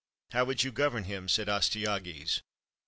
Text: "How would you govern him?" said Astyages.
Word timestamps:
"How 0.31 0.45
would 0.45 0.63
you 0.63 0.71
govern 0.71 1.03
him?" 1.03 1.29
said 1.29 1.47
Astyages. 1.47 2.41